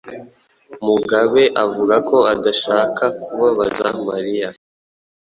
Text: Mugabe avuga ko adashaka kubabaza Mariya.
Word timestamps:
Mugabe 0.87 1.43
avuga 1.65 1.95
ko 2.09 2.17
adashaka 2.33 3.03
kubabaza 3.21 3.85
Mariya. 4.07 4.49